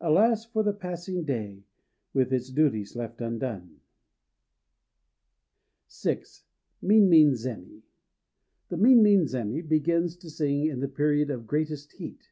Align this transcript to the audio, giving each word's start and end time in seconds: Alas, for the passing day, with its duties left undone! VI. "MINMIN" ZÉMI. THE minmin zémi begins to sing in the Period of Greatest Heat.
Alas, 0.00 0.46
for 0.46 0.62
the 0.62 0.72
passing 0.72 1.24
day, 1.24 1.62
with 2.14 2.32
its 2.32 2.48
duties 2.48 2.96
left 2.96 3.20
undone! 3.20 3.80
VI. 5.92 6.22
"MINMIN" 6.80 7.32
ZÉMI. 7.32 7.82
THE 8.70 8.76
minmin 8.78 9.24
zémi 9.24 9.68
begins 9.68 10.16
to 10.16 10.30
sing 10.30 10.64
in 10.64 10.80
the 10.80 10.88
Period 10.88 11.28
of 11.28 11.46
Greatest 11.46 11.92
Heat. 11.98 12.30